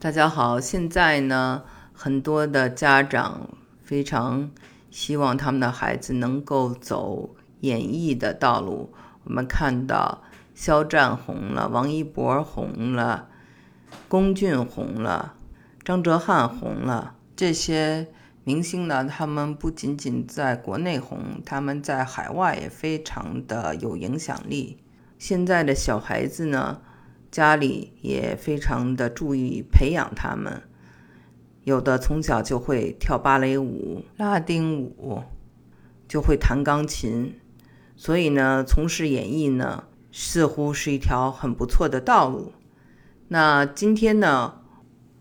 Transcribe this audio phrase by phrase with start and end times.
[0.00, 3.48] 大家好，现在呢，很多的家长
[3.82, 4.48] 非常
[4.92, 8.94] 希望他们的孩子能够走演艺的道路。
[9.24, 10.22] 我们看到
[10.54, 13.26] 肖战红了，王一博红了，
[14.06, 15.34] 龚俊红了，
[15.82, 18.06] 张哲瀚红了，这些
[18.44, 24.78] 明星呢，他们不仅仅在国内红，他们在海外也非常的有影响力。
[25.18, 26.82] 现在的小孩子呢？
[27.30, 30.62] 家里也非常的注意培养他们，
[31.64, 35.22] 有的从小就会跳芭蕾舞、拉丁舞，
[36.08, 37.34] 就会弹钢琴，
[37.96, 42.52] 所以呢，从事演艺呢，似乎是一条很不错的道路。
[43.28, 44.62] 那今天呢，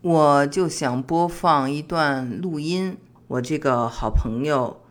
[0.02, 4.82] 我就想播放一段录音，我这个好朋友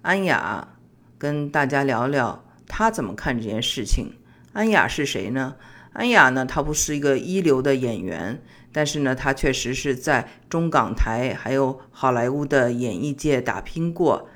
[0.00, 0.68] 安雅
[1.18, 4.14] 跟大家聊聊她怎么看这件事情。
[4.54, 5.56] 安雅是谁呢？
[5.92, 8.40] 安雅呢，她不是一个一流的演员，
[8.72, 14.28] 但是呢，她确实是在中港台还有好莱坞的演艺界打拼过。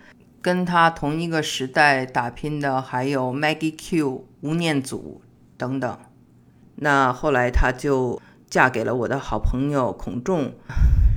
[0.43, 5.23] 跟她同一个时代打拼的还有 Maggie Q、吴念祖
[5.57, 5.99] 等等。
[6.77, 10.53] 那后来她就嫁给了我的好朋友孔仲，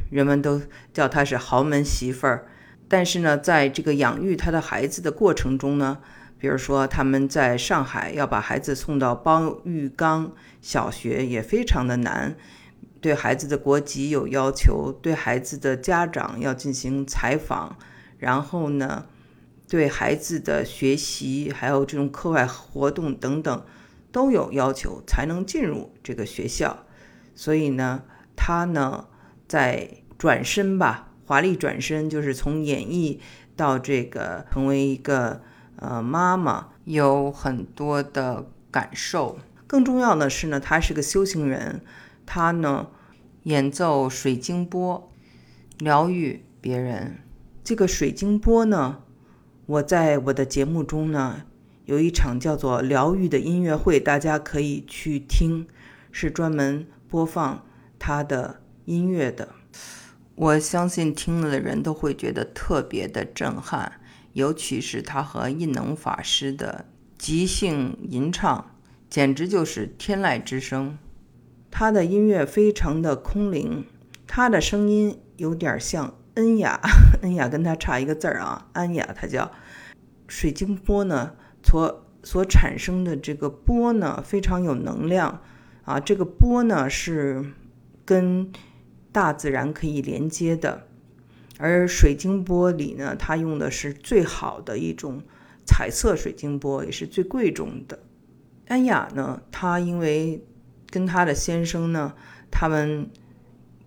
[0.10, 0.62] 人们都
[0.94, 2.48] 叫她是豪门媳妇儿。
[2.88, 6.00] 但是呢，在这个养育她的孩子的过程中呢，
[6.40, 12.38] 比如说，他们在上海要把孩子送到包玉刚小学也非常的难，
[13.02, 17.76] 对孩子的国籍有要求，对孩子的家长要进行采访，
[18.18, 19.08] 然后呢，
[19.68, 23.66] 对孩子的学习还有这种课外活动等等
[24.10, 26.86] 都有要求，才能进入这个学校。
[27.36, 28.04] 所以呢，
[28.38, 29.08] 他呢
[29.46, 33.20] 在转身吧，华丽转身，就是从演艺
[33.58, 35.42] 到这个成为一个。
[35.82, 39.40] 呃，妈妈有很多的感受。
[39.66, 41.82] 更重要的是呢，他是个修行人，
[42.26, 42.88] 他呢
[43.44, 45.12] 演奏水晶波，
[45.78, 47.20] 疗愈别人。
[47.64, 49.04] 这个水晶波呢，
[49.66, 51.44] 我在我的节目中呢
[51.86, 55.68] 有一场叫做“疗愈”的音乐会，大家可以去听，
[56.12, 57.64] 是专门播放
[57.98, 59.50] 他的音乐的。
[60.36, 63.99] 我相信听了的人都会觉得特别的震撼。
[64.34, 66.86] 尤其是他和印能法师的
[67.18, 68.72] 即兴吟唱，
[69.10, 70.98] 简直就是天籁之声。
[71.72, 73.86] 他的音乐非常的空灵，
[74.26, 76.80] 他的声音有点像恩雅，
[77.22, 79.14] 恩雅跟他差一个字儿啊，安雅。
[79.16, 79.52] 他叫
[80.28, 85.42] 水晶波呢，所所产生的这个波呢，非常有能量
[85.84, 86.00] 啊。
[86.00, 87.46] 这个波呢，是
[88.06, 88.52] 跟
[89.12, 90.88] 大自然可以连接的。
[91.62, 95.22] 而水晶玻璃呢，它用的是最好的一种
[95.66, 98.00] 彩色水晶玻，也是最贵重的。
[98.68, 100.42] 安雅呢，她因为
[100.90, 102.16] 跟她的先生呢，
[102.50, 103.10] 他们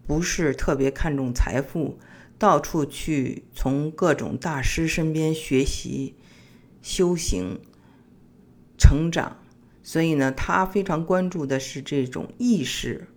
[0.06, 1.98] 不是特别看重财富，
[2.38, 6.14] 到处去从各种大师身边学习、
[6.82, 7.58] 修行、
[8.76, 9.38] 成长，
[9.82, 13.08] 所以呢，她非常关注的是这种意识，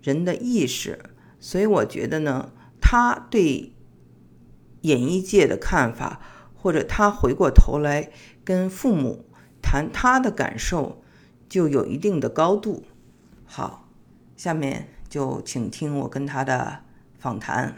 [0.00, 1.00] 人的意识。
[1.40, 3.72] 所以我觉得呢，她对。
[4.82, 6.20] 演艺界的看法，
[6.54, 8.10] 或者他回过头来
[8.44, 9.24] 跟父母
[9.60, 11.02] 谈他的感受，
[11.48, 12.84] 就有一定的高度。
[13.44, 13.88] 好，
[14.36, 16.80] 下面就请听我跟他的
[17.18, 17.74] 访谈。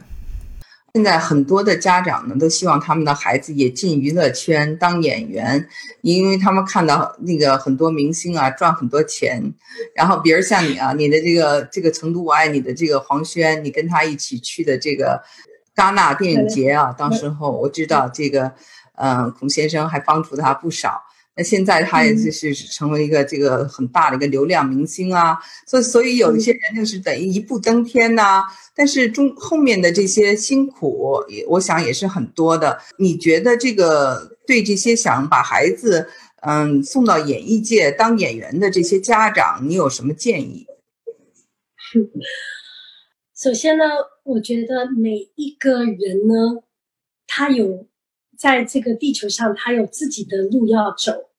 [0.92, 5.68] 现在很多的家长呢，都希望他们的孩子也进娱乐圈当演员，
[6.02, 9.54] 因为他们看到那个很多明星啊赚很多钱。
[9.94, 15.22] 然后，比如像你啊，你的这个这个成都我爱你的这个黄轩，你跟他一起去的这个。
[15.80, 18.52] 戛纳电影节啊，当时候我知道这个，
[18.96, 21.02] 嗯，孔先生还帮助他不少。
[21.34, 28.44] 那现在他也就是成为一个这个很大的一个流量明星啊，所以所以有一些人就是等于一步登天呐。
[28.74, 32.78] 但是中后面的这些辛苦，我想也是很多的。
[32.98, 36.06] 你觉得这个对这些想把孩子
[36.42, 40.66] 嗯送到演艺界当演员的这些家长，你有什么建议？
[43.42, 43.84] 首先呢，
[44.30, 46.62] 我觉得每一个人呢，
[47.26, 47.88] 他有
[48.36, 51.30] 在这个地球上，他有自己的路要走。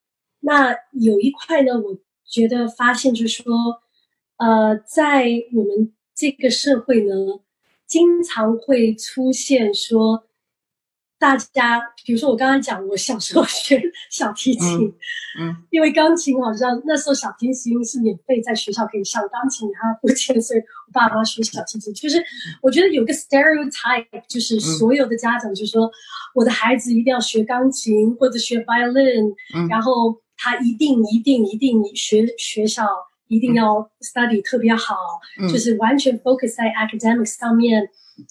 [0.41, 3.81] 那有一块呢，我觉得发现就是说，
[4.37, 7.13] 呃，在我们这个社会呢，
[7.87, 10.27] 经常会出现说。
[11.21, 13.79] 大家，比如说我刚刚讲，我小时候 学
[14.09, 14.91] 小提琴，
[15.39, 21.93] 嗯，因为钢琴好像那时候小提琴是免费在学校可以上，钢琴他付钱，所以我爸妈学小提琴。
[21.93, 22.17] 就是
[22.63, 25.91] 我觉得有个 stereotype，就是所有的家长就说，
[26.33, 29.35] 我的孩子一定要学钢琴或者学 violin，
[29.69, 32.87] 然后他一定一定一定学学校
[33.27, 34.95] 一定要 study 特别好，
[35.51, 37.87] 就是完全 focus 在 academics 上面，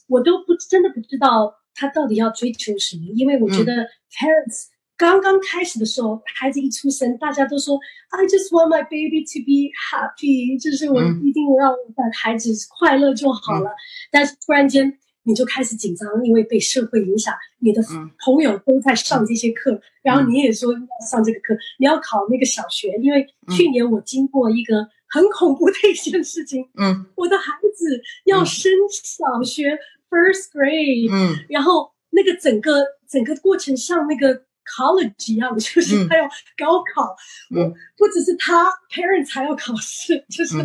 [0.09, 3.73] 我都不真的不知道他到底要追求什么，因为我觉得
[4.13, 4.67] parents
[4.99, 7.79] 刚刚开始的时候，孩子一出生，大家都说
[8.11, 13.71] I just want my baby to be happy，就是我一定要让孩子快乐就好了，
[14.11, 14.99] 但是突然间。
[15.23, 17.83] 你就开始紧张，因为被社会影响，你的
[18.25, 22.99] 朋友都在上这些课，然后你也说要上这个课，你要考那个小学。
[23.03, 23.25] 因为
[23.55, 29.79] 去年我经过一个很恐怖的一件事情，嗯，我的孩子要升小学
[30.11, 34.35] first grade，嗯，然后那个整个整个过程像那个
[34.77, 36.25] college 一样， 就是他要
[36.59, 37.17] 高考，
[37.57, 40.57] 我不只是他 parents 还要考试， 就是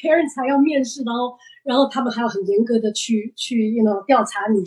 [0.00, 1.36] parents 还要面试，然后。
[1.64, 4.64] 然后他们还要很严格的去去，you know 调查你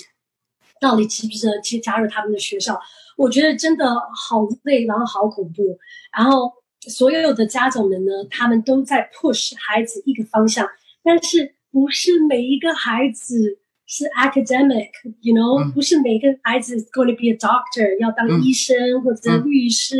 [0.79, 2.79] 到底值不值得去加入他们的学校。
[3.17, 3.85] 我觉得真的
[4.15, 5.77] 好累，然后好恐怖。
[6.17, 6.49] 然后
[6.87, 10.65] 所有的家长们呢，他们都在 push 孩子一个方向，
[11.03, 13.59] 但是不是每一个孩子。
[13.87, 19.95] 是 academic，you know，不是每个孩子 going to be a doctor，要当医生或者律师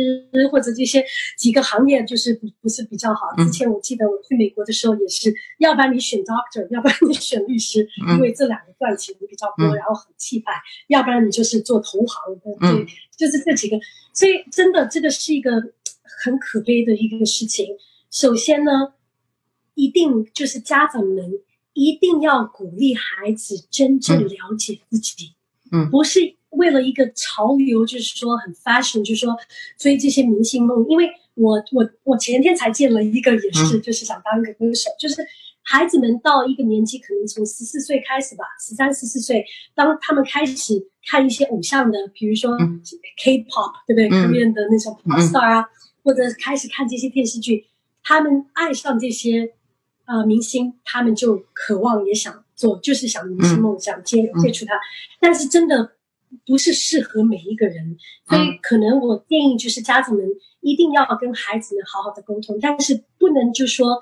[0.50, 1.04] 或者这些
[1.38, 3.28] 几个行业就是不不是比较好。
[3.38, 10.52] 之前我记得我去美国的时候也是，要不然你选 doctor， 要不然你选律师，因为这两个赚钱比较多，然后很气派；
[10.88, 12.84] 要不然你就是做投行的，对，
[13.16, 13.78] 就是这几个。
[14.12, 15.52] 所以真的这个是一个
[16.24, 17.68] 很可悲的一个事情。
[18.10, 18.94] 首先呢，
[19.74, 21.30] 一定就是家长们。
[21.76, 25.34] 一定要鼓励孩子真正了解自己，
[25.70, 29.36] 嗯，不是为了一个潮流，就是说很 fashion，就是说
[29.78, 30.86] 追这些明星梦。
[30.88, 35.16] 因为我我我前天才见了一个，也是就是想当一个歌手，就是
[35.60, 39.44] 孩子们到一个年纪，可能从十四岁开始吧，十三十四岁，
[39.74, 42.56] 当他们开始看一些偶像的，比如说
[43.22, 45.68] K-pop，对不对？Korean 的那种 pop star 啊，
[46.02, 47.66] 或者开始看这些电视剧，
[48.02, 49.52] 他们爱上这些。
[50.06, 54.72] 呃，明星他们就渴望也想做，就是想明星梦想接接触他，
[55.20, 55.92] 但是真的
[56.46, 57.96] 不是适合每一个人，
[58.28, 60.24] 所以可能我建议就是家长们
[60.60, 64.00] 一定要跟孩子们好好的沟通，但是不能就说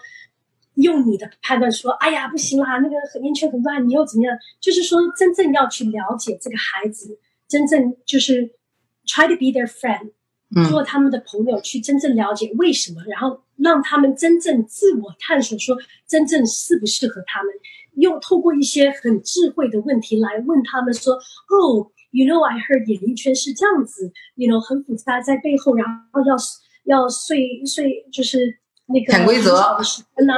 [0.75, 4.37] 用你的判断说，哎呀不行啦，那个烟圈很乱，你又怎么样？
[4.61, 7.19] 就是说真正要去了解这个孩子，
[7.49, 8.55] 真正就是
[9.07, 10.13] try to be their friend。
[10.71, 17.53] 做他们的朋友，去真正了解为什么，然后让他们真正自我探索，说真正适不适合他们。
[17.97, 21.15] 又透过一些很智慧的问题来问他们说
[21.47, 26.35] ：“哦，you know I heard 演艺圈是这样子，you know 很复杂，在背后，然后要
[26.85, 29.55] 要睡睡就是那个潜规则
[30.27, 30.35] 呐，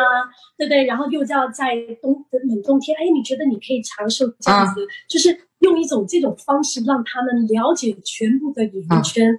[0.59, 0.85] 对不对？
[0.85, 9.33] 然后又要在冬冷冬天，哎，你觉得你可以长寿这样子，就是用一种这种方式让他们了解全部的演艺圈。”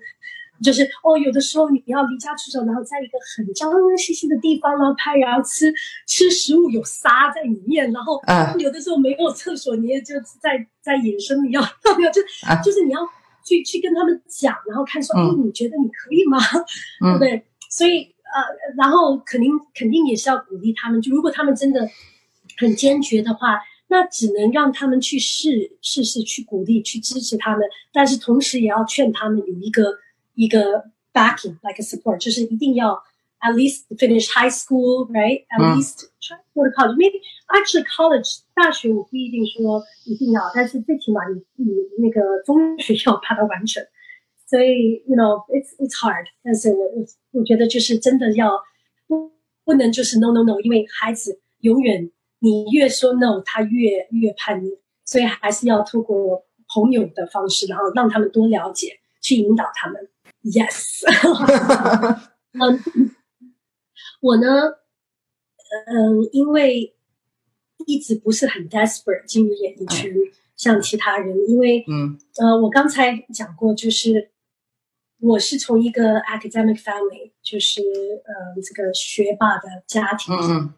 [0.64, 5.72] 就是哦，有的时候你要离家出走，然后在一个很脏兮兮的地方，然后拍，然后吃
[6.08, 8.20] 吃食物有沙在里面，然后
[8.58, 12.22] 有的时候没有厕所，你也就在在野生，你要要不要就
[12.64, 13.00] 就是你要
[13.46, 16.40] 去去跟他们讲，然后看说，哎，你觉得你可以吗？
[17.02, 17.44] 对不对？
[17.70, 18.42] 所以呃，
[18.78, 21.88] 然后肯定肯定也是要鼓励他们，就如果他们真的
[22.58, 27.62] 很坚决的话，那只能让他们去试试试，去鼓励去支持他们，
[27.94, 29.84] 但是同时也要劝他们有一个。
[30.37, 33.03] 一个 backing，like a support，就是一定要
[33.41, 43.85] at least finish high school，right？at least try go to college。Maybe actually college 大学我不一定说一定要，但是最起码你你那个中学要把它完成。
[44.47, 48.51] 所以 you know it's it's hard，但是我我我觉得就是真的要
[49.07, 49.33] 不
[49.65, 60.09] 不能就是 no no no，因为孩子永远你越说 no，他越越叛逆，所以还是要透过朋友的方式，然后让他们多了解，去引导他们。
[60.48, 61.04] Yes，
[62.54, 62.80] 嗯，
[64.22, 64.46] 我呢，
[65.88, 66.96] 嗯，因为
[67.86, 70.14] 一直不是很 desperate 进入演艺圈，
[70.56, 74.32] 像其他人，因为，嗯，呃，我刚才讲过，就是
[75.20, 80.74] 我是从一个 academic family，就是呃这个学霸的家庭，嗯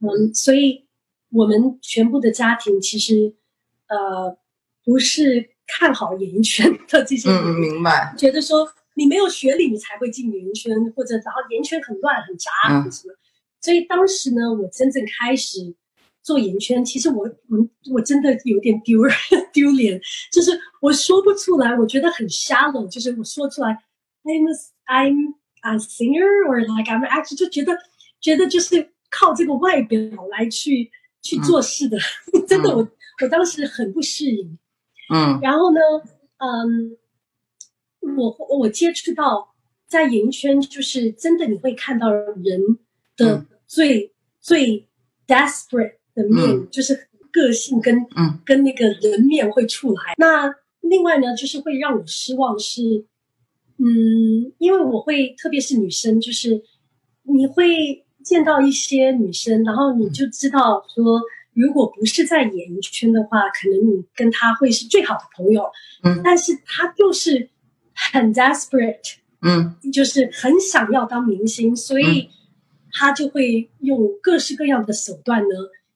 [0.00, 0.86] 嗯，所以
[1.30, 3.34] 我们全部的家庭其实，
[3.86, 4.36] 呃，
[4.84, 8.68] 不是看好演艺圈的这些人，明白，觉得说。
[8.94, 12.50] 你没有学历，你才会进演艺圈，或者然后演艺圈很乱很杂
[12.90, 13.14] 什么。
[13.60, 15.74] 所以当时呢，我真正开始
[16.22, 19.00] 做演艺圈，其实我我我真的有点丢
[19.52, 23.76] 丢脸，就是我说不出来，我觉得很 shallow，就是我说出来
[24.22, 24.46] ，I'm
[24.86, 27.76] I'm a singer or like I'm actor，就觉得
[28.20, 29.98] 觉得就是靠这个外表
[30.30, 30.90] 来去
[31.22, 31.98] 去做事的，
[32.46, 32.88] 真的我
[33.22, 34.58] 我当时很不适应。
[35.12, 35.80] 嗯，然后呢，
[36.38, 36.96] 嗯。
[38.16, 39.54] 我我接触到
[39.86, 42.60] 在演艺圈，就是真的你会看到人
[43.16, 44.86] 的最最
[45.26, 48.40] desperate 的面，就是个性跟嗯。
[48.44, 50.14] 跟那个人面会出来。
[50.18, 53.06] 那另外呢，就是会让我失望是，
[53.78, 56.62] 嗯，因为我会特别是女生，就是
[57.22, 61.20] 你会见到一些女生，然后你就知道说，
[61.54, 65.64] 如果不是在演艺圈的话，可能你跟她会是最好的朋友，
[66.02, 66.20] 嗯。
[66.22, 67.48] 但是她就是
[67.94, 69.16] 很 desperate。
[69.46, 72.30] 嗯就是很想要当明星，所以
[72.92, 75.48] 他就会用各式各样的手段呢，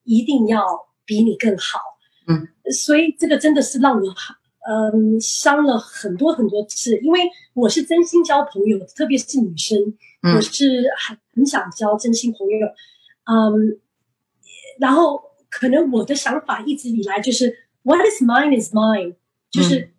[0.04, 0.62] 一定要
[1.06, 1.80] 比你更好。
[2.26, 4.14] 嗯，所以这个真的是让我
[4.68, 7.20] 嗯伤了很多很多次，因为
[7.54, 9.78] 我是真心交朋友，特别是女生，
[10.22, 12.66] 嗯我是很很想交真心朋友。
[13.24, 13.80] 嗯，
[14.78, 19.14] 然后可能我的想法一直以来就是 What is mine is mine，
[19.50, 19.94] 就是。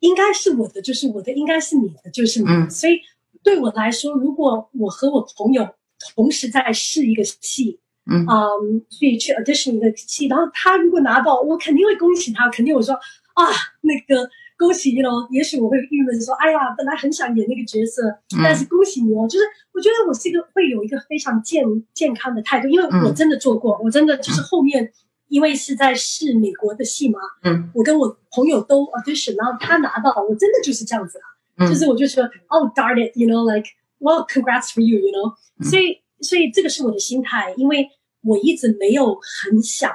[0.00, 2.52] 应该是我的就是我的，应该是你的就是你的。
[2.52, 2.98] 嗯所以
[3.42, 5.68] 对我来说，如果我和我朋友
[6.14, 7.78] 同时在试一个戏，
[8.10, 12.94] 嗯嗯，所以去 audition 一个戏，然后他如果拿到，我肯定会恭喜他，肯定我说
[13.34, 13.46] 啊，
[13.82, 15.26] 那个恭喜你哦。
[15.30, 18.02] 也许我会郁闷说，哎呀，本来很想演那个角色，
[18.36, 19.26] 嗯但是恭喜你哦。
[19.28, 24.92] 就是我觉得我是一个会有一个非常健健康的态度，因为我嗯真的做过，我真的就是后面。
[25.28, 27.70] 因为是在试美国的戏嘛，嗯。
[27.74, 31.26] 我跟我朋友都 audition，然后他拿到，我真的就是这样子啊，
[31.58, 31.68] 嗯。
[31.68, 33.68] 就是我就说，Oh darn it，you know，like
[33.98, 35.64] well congrats for you，you know，、嗯。
[35.68, 37.88] 所以所以这个是我的心态，因为
[38.22, 39.90] 我一直没有很想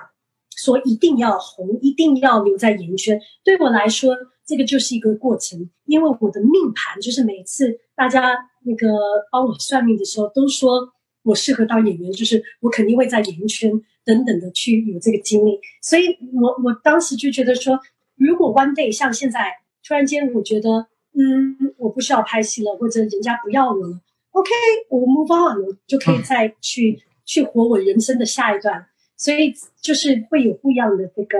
[0.57, 8.87] 说一定要红，一定要留在演艺圈，对我来说，这个就是一个过程，因为我的命盘就是每次大家那个
[9.31, 10.89] 帮我算命的时候都说
[11.23, 13.71] 我适合当演员，就是我肯定会在演艺圈。
[14.03, 17.79] 等等的去有这个经历，所以我我当时就觉得说，
[18.15, 19.53] 如果 one day 像现在
[19.87, 24.49] 突然间，我觉得嗯，我不需要拍戏了，或者人家不要我了，OK，
[24.89, 31.37] 我 move on，我就可以再去、去活我人生的下一段，所以就是会有不一样的这个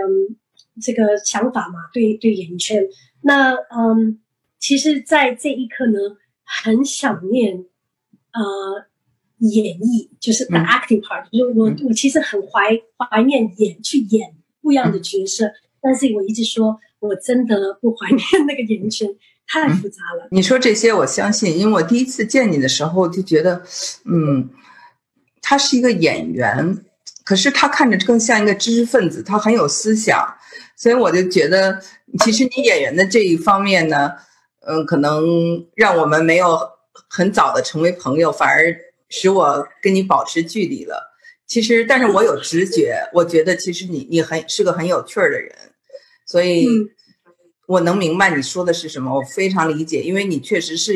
[0.82, 2.84] 这个想法嘛，对对演艺圈。
[3.22, 4.20] 那嗯，
[4.60, 5.98] 其实，在这一刻呢，
[6.44, 7.66] 很想念
[8.34, 8.91] 呃。
[9.50, 14.32] 演绎就是 the acting part，、嗯、就是我我其实很怀怀念演去演
[14.62, 19.10] 不一样的角色，嗯、但是我一直说我真的不怀念那个演艺圈，
[19.48, 20.28] 太复杂了。
[20.30, 23.64] 你说这些我相信，因为我第一次见你的时候就觉得，
[24.06, 24.48] 嗯，
[25.42, 26.78] 他是一个演员，
[27.24, 30.36] 可是他看着更像一个知识分子，他很有思想，
[30.78, 31.82] 所以我就觉得，
[32.20, 34.12] 其实你演员的这一方面呢，
[34.68, 35.24] 嗯，可能
[35.76, 36.60] 让我们没有
[37.10, 38.91] 很早的成为朋友，反而。
[39.12, 41.12] 使我跟你保持距离了。
[41.46, 45.54] 其实，但是我有直觉，我觉得其实你你很是个很有趣儿的人，
[46.26, 46.66] 所以
[47.68, 50.94] 我能明白你说的是什么，我非常理解，因为你确实是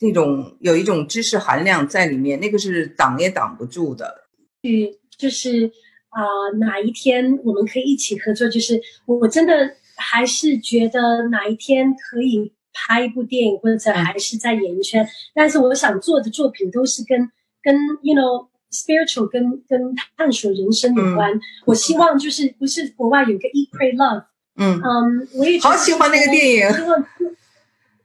[0.00, 4.28] 那种有一种知识含量在里面，那个是挡也挡不住的。
[4.62, 5.64] 嗯，就是
[6.10, 8.46] 啊、呃，哪一天我们可以一起合作？
[8.46, 17.30] 就是我真的还是觉得哪一天可以拍一部电影，或者还是在演艺圈，但是我想做的作品都是跟。
[17.62, 24.24] 跟 you know spiritual 跟跟探索人生有关，嗯、我希望就是不是国外有个 Eat Pray Love，
[24.56, 24.80] 嗯。
[24.82, 26.60] 嗯，我也好喜欢那个电影，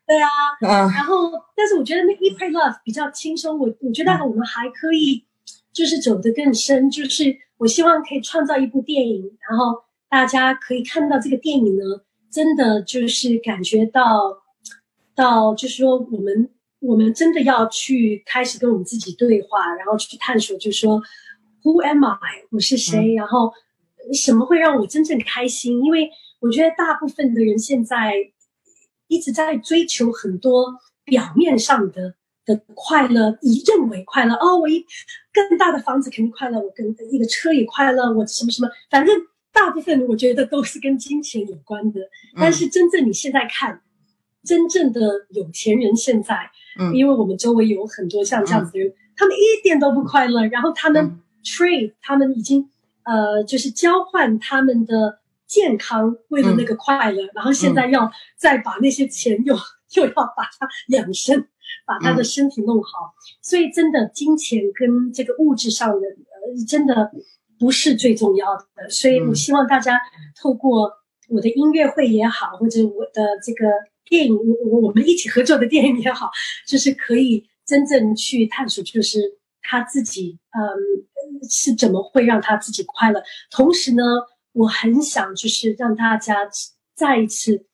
[0.06, 0.30] 对啊，
[0.62, 5.26] 嗯，然后但是我觉得那 Eat Pray Love 比较轻松，我我觉得我们还可以
[5.74, 11.84] 就是走得更深，就是我希望可以创造一部电影，然后大家可以看到这个电影呢，
[12.32, 14.44] 真的就是感觉到
[15.14, 16.50] 到就是说我们。
[16.84, 21.02] 我们真的要去开始跟我们自己对话，然后去探索，就是说
[21.64, 22.44] ，Who am I？
[22.52, 23.14] 我是谁？
[23.14, 23.54] 嗯、然后
[24.14, 25.82] 什么会让我真正开心？
[25.82, 26.10] 因为
[26.42, 28.16] 我觉得大部分的人现在
[29.08, 30.76] 一直在追求很多
[31.06, 34.86] 表面上的的快乐，以认为快乐哦，我一
[35.32, 39.16] 更大的房子肯定快乐，我跟一个车也快乐，我什么什么，反正
[39.54, 42.02] 大部分我觉得都是跟金钱有关的。
[42.36, 43.82] 但是真正你现在看，
[44.44, 46.52] 真正的有钱人现在。
[46.80, 52.68] 嗯，因为我们周围有很多像这样子的人，嗯、他们一点都不快乐，然后他们 trade，、嗯、他们已经
[53.04, 59.56] 呃，就是交换他们的健康为了那个快乐，嗯、然后现在要再把那些钱又、
[59.96, 61.46] 又要把它养生，
[61.86, 67.12] 把他的身体弄好，所以真的金钱跟这个物质上的呃，真的
[67.60, 70.02] 不是最重要的，所以我希望大家
[70.42, 70.92] 透过
[71.30, 73.68] 我的音乐会也好，或者我的这个。
[74.06, 76.30] 电影，我我们一起合作的电影也好，
[76.68, 79.20] 就是可以真正去探索，就是
[79.62, 83.24] 他自己，嗯，是怎么会让他自己快乐。
[83.50, 84.04] 同时呢，
[84.52, 86.38] 我很想就是让大家
[86.96, 87.66] 再一次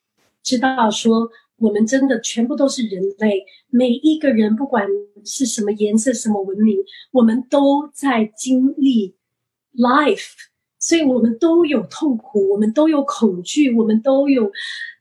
[0.43, 4.87] 知道说，我们真的全部都是人类，每一个人不管
[5.25, 6.77] 是什么颜色、什么文明，
[7.11, 9.15] 我们都在经历
[9.75, 10.31] life，
[10.79, 14.49] 所以我们都有痛苦，我们都有恐惧，我们都有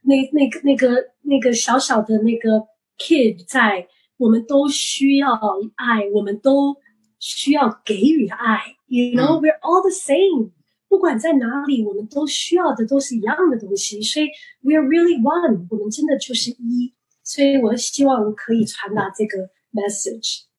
[0.03, 0.89] 那那个那个
[1.21, 2.67] 那个小小的那个
[2.97, 5.33] kid 在，我们都需要
[5.75, 6.75] 爱，我们都
[7.19, 8.75] 需要给予爱。
[8.87, 10.51] You know, we're all the same.
[10.89, 14.25] 不管在哪里，我们都需要的都是一样的东西，所以
[14.61, 16.91] we are really one，我们真的就是一，
[17.23, 19.37] 所以我希望可以传达这个
[19.71, 20.41] message。